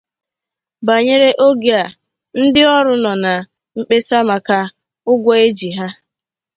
[0.87, 1.95] Banyere oge a,
[2.41, 3.33] ndị ọrụ nọ na
[3.77, 4.57] mkpesa maka
[5.11, 5.87] ụgwọ eji ha.